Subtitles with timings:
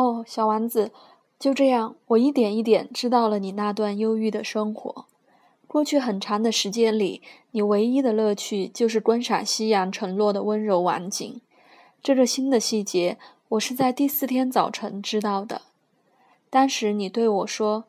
[0.00, 0.92] 哦，小丸子，
[1.38, 5.04] 就这样，我一点一点知道了你那段忧郁的生活。
[5.66, 7.20] 过去很长的时间里，
[7.50, 11.42] 你唯一的乐趣就是观赏夕阳沉落的温柔晚景。
[12.02, 13.18] 这个新的细节，
[13.50, 15.60] 我是在第四天早晨知道的。
[16.48, 17.84] 当时你对我说：“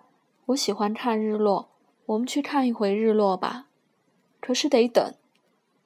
[0.48, 1.70] 我喜欢看日落，
[2.08, 3.68] 我们去看一回日落吧。”
[4.42, 5.14] 可是得等，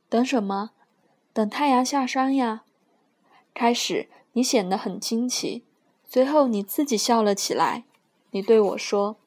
[0.10, 0.72] 等什么？
[1.32, 2.64] 等太阳下山呀。
[3.54, 5.64] 开始你显得很惊奇，
[6.16, 7.84] 随后你自己笑了起来。
[8.32, 9.18] 你对我说：“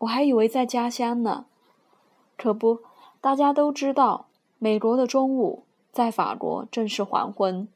[0.00, 1.46] 我还以为在家乡呢。”
[2.36, 2.80] 可不，
[3.22, 4.26] 大家都知道，
[4.58, 7.66] 美国的中午在法国正是黄昏。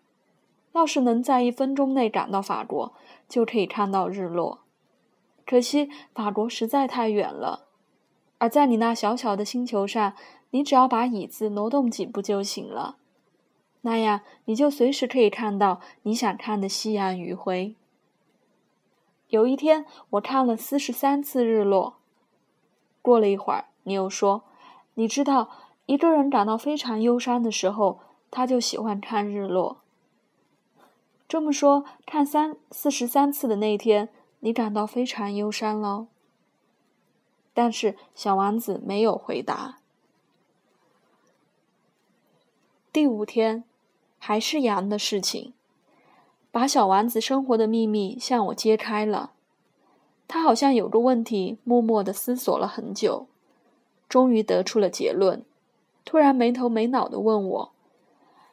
[0.74, 2.92] 要是能在一分钟内赶到法国，
[3.26, 4.58] 就可以看到日落。
[5.46, 7.68] 可惜法国实在太远了，
[8.36, 10.12] 而在你那小小的星球上，
[10.50, 12.96] 你只要把椅子挪动几步就行了。
[13.80, 17.74] 那样，你就随时可以看到你想看的夕阳余晖。
[19.28, 21.96] 有一天，我看了四十三次日落。
[23.02, 24.44] 过了一会儿，你又说
[24.94, 25.50] ：“你知道，
[25.86, 29.78] 一个人感到非常忧伤的时候，他就喜欢看日落。”
[31.28, 34.08] 这么说，看三四十三次的那天，
[34.40, 36.06] 你感到非常忧伤喽？
[37.52, 39.78] 但是小王子没有回答。
[42.92, 43.64] 第五天。
[44.18, 45.52] 还是羊的事情，
[46.56, 49.32] 把小丸子生活的秘密向我揭开了。
[50.26, 53.26] 他好像有个问题，默默地思索了很久，
[54.08, 55.44] 终于得出了结论。
[56.06, 57.72] 突然没头没脑地问我：“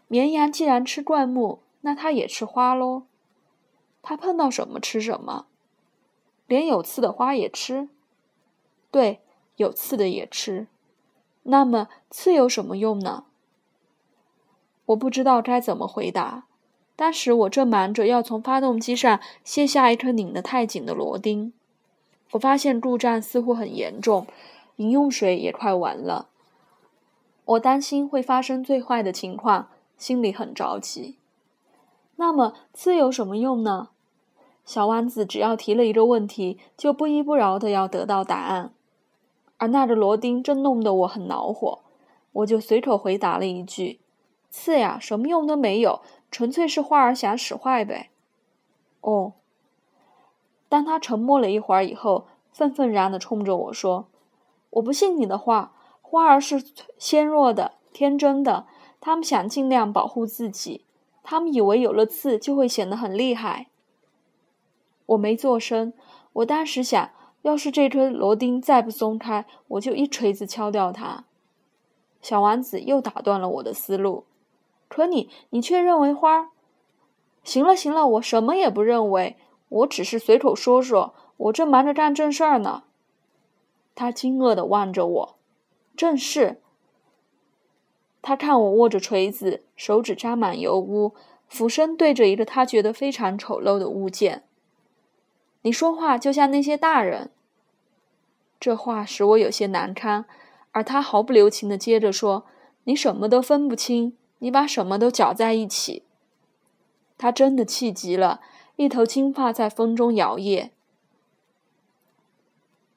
[0.10, 3.04] 绵羊既然吃灌木，那它也吃花喽？
[4.02, 5.46] 它碰到什么吃什么？
[6.46, 7.88] 连有刺的花也吃？
[8.92, 9.22] 对，
[9.56, 10.68] 有刺的也吃。
[11.44, 13.24] 那么刺有什么用呢？”
[14.88, 16.48] 我不知道该怎么回答。
[16.96, 21.52] 当时我正忙着要从发动机上卸下一颗拧得太紧的螺钉。
[22.32, 24.28] 我发现故障似乎很严重，
[24.78, 26.28] 饮用水也快完了。
[27.46, 31.18] 我担心会发生最坏的情况，心里很着急。
[32.16, 33.90] 那么刺有什么用呢？
[34.64, 38.72] 小丸子只要提了一个问题，就不依不饶的要得到答案。
[39.58, 41.80] 而那个螺钉正弄得我很恼火，
[42.32, 44.00] 我就随口回答了一句。
[44.50, 46.02] 刺呀，什么用都没有，
[46.34, 48.10] 纯粹是花儿想使坏呗。
[49.02, 49.34] 哦。
[50.68, 54.08] 当他沉默了一会儿以后，愤愤然地冲着我说
[54.72, 56.66] ：“我不信你的话，花儿是
[56.98, 58.66] 纤弱的、天真的，
[59.00, 60.84] 他们想尽量保护自己，
[61.22, 63.68] 他们以为有了刺就会显得很厉害。”
[65.06, 65.94] 我没做声，
[66.34, 67.12] 我当时想，
[67.44, 71.26] 要是这颗螺钉再不松开，我就一锤子敲掉它。
[72.24, 74.24] 小丸子又打断了我的思路。
[74.94, 76.52] 可你，你却认为花？
[77.44, 79.38] 行了行了，我什么也不认为，
[79.70, 81.16] 我只是随口说说。
[81.36, 82.84] 我正忙着干正事儿呢。
[83.96, 85.36] 他惊愕地望着我，
[85.98, 86.62] 正事。
[88.22, 91.16] 他看我握着锤子，手指沾满油污，
[91.48, 94.44] 俯身对着一个他觉得非常丑陋的物件。
[95.64, 97.32] 你说话就像那些大人。
[98.60, 100.26] 这话使我有些难堪，
[100.72, 102.46] 而他毫不留情地接着说
[102.86, 106.04] ：“你什么都分不清。”你把什么都搅在一起。
[107.18, 108.42] 他真的气急了，
[108.76, 110.72] 一头金发在风中摇曳。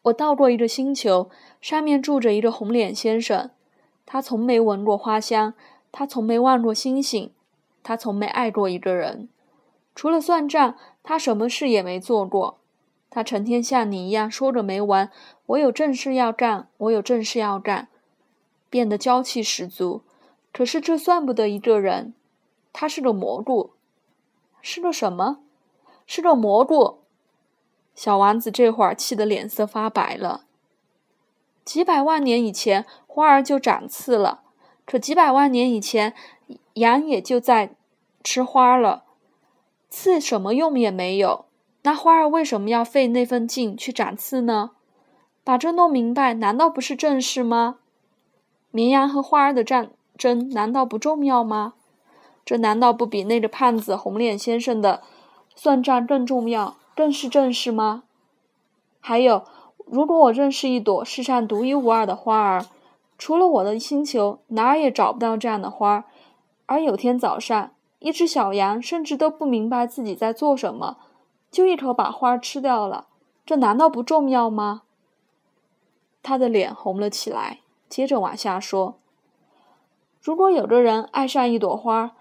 [0.03, 1.31] 我到过一个星球，
[1.61, 3.51] 上面住着一个红脸先生。
[4.05, 5.55] 他从没闻过花香，
[5.93, 7.31] 他从没望过星星，
[7.85, 9.29] 他从没爱过一个人。
[9.95, 12.59] 除了算账，他什么事也没做过。
[13.09, 15.12] 他成天像你一样说着没完
[15.47, 17.87] ：“我有正事要干，我有正事要干。”
[18.69, 20.03] 变得娇气十足。
[20.56, 22.15] 可是这算不得一个人，
[22.72, 23.72] 他是个蘑菇，
[24.62, 25.41] 是个什么？
[26.06, 27.00] 是个蘑菇。
[27.94, 30.47] 小丸子这会儿气得脸色发白了。
[31.62, 34.44] 几百万年以前，花儿就长刺了；
[34.87, 36.15] 可几百万年以前，
[36.73, 37.75] 羊也就在
[38.25, 39.05] 吃花了。
[39.91, 41.44] 刺什么用也没有，
[41.82, 44.70] 那花儿为什么要费那份劲去长刺呢？
[45.44, 47.81] 把这弄明白，难道不是正事吗？
[48.70, 49.91] 绵羊和花儿的战。
[50.17, 51.75] 真难道不重要吗？
[52.45, 55.03] 这难道不比那个胖子红脸先生的
[55.55, 58.05] 算账更重要，更是正事吗？
[59.01, 59.45] 还有，
[59.85, 62.67] 如果我认识一朵世上独一无二的花儿，
[63.19, 66.05] 除了我的星球，哪儿也找不到这样的花儿。
[66.67, 70.99] 而有天早上，一只小羊甚至都不明白自己在做什么，
[71.51, 73.07] 就一口把花儿吃掉了。
[73.45, 74.83] 这难道不重要吗？
[76.23, 78.99] 他的脸红了起来，接着往下说。
[80.26, 82.17] 如果有个人爱上一朵花，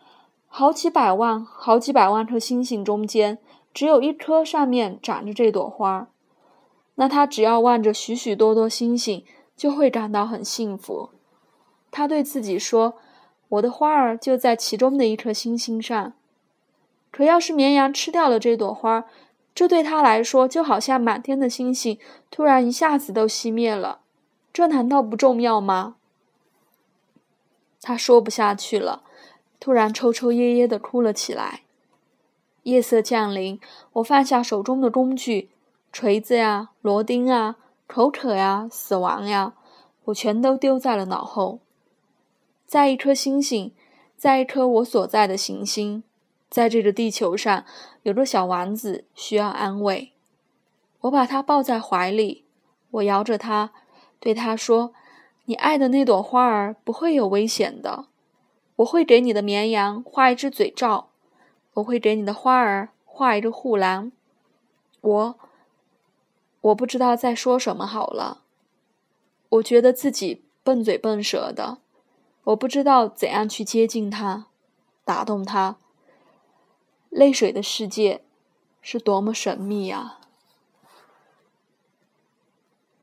[0.45, 3.39] 好几百万、好几百万颗星星中间，
[3.73, 6.07] 只有一颗上面长着这朵花，
[6.93, 9.25] 那他只要望着许许多多星星，
[9.57, 11.09] 就会感到很幸福。
[11.89, 12.93] 他对自己说
[13.49, 16.13] ：“我的花儿就在其中的一颗星星上。”
[17.09, 19.05] 可要是绵羊吃掉了这朵花，
[19.55, 21.97] 这对他来说就好像满天的星星
[22.29, 24.01] 突然一下子都熄灭了。
[24.53, 25.95] 这难道不重要吗？
[27.81, 29.03] 他说不下去了，
[29.59, 31.61] 突然抽抽噎噎的哭了起来。
[32.63, 33.59] 夜色降临，
[33.93, 35.49] 我放下手中的工具，
[35.91, 39.53] 锤子呀、螺钉啊、口渴呀、死亡呀，
[40.05, 41.59] 我全都丢在了脑后。
[42.65, 43.71] 在一颗星星，
[44.17, 46.03] 在一颗我所在的行星。
[46.49, 47.65] 在这个地球上，
[48.03, 50.13] 有个小丸子需要安慰。
[51.01, 52.45] 我把它抱在怀里，
[52.91, 53.71] 我摇着它，
[54.19, 54.93] 对它说
[55.45, 58.05] ：“你爱的那朵花儿不会有危险的。
[58.77, 61.09] 我会给你的绵羊画一只嘴罩，
[61.75, 64.11] 我会给你的花儿画一个护栏。
[65.01, 65.39] 我……
[66.61, 68.41] 我不知道在说什么好了。
[69.49, 71.77] 我觉得自己笨嘴笨舌的，
[72.45, 74.47] 我不知道怎样去接近它，
[75.05, 75.77] 打动它。”
[77.11, 78.23] 泪水的世界，
[78.81, 80.19] 是多么神秘啊！